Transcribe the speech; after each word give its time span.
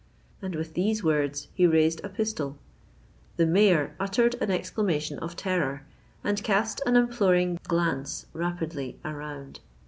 "—And, 0.41 0.55
with 0.55 0.73
these 0.73 1.03
words, 1.03 1.47
he 1.53 1.67
raised 1.67 2.01
a 2.03 2.09
pistol. 2.09 2.57
The 3.37 3.45
Mayor 3.45 3.93
uttered 3.99 4.33
an 4.41 4.49
exclamation 4.49 5.19
of 5.19 5.35
terror, 5.35 5.85
and 6.23 6.43
cast 6.43 6.81
an 6.87 6.95
imploring 6.95 7.59
glance 7.67 8.25
rapidly 8.33 8.97
around. 9.05 9.59